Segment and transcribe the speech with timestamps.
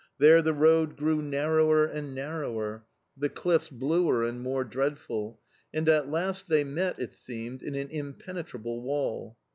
[0.17, 5.39] There the road grew narrower and narrower, the cliffs bluer and more dreadful,
[5.71, 9.37] and at last they met, it seemed, in an impenetrable wall.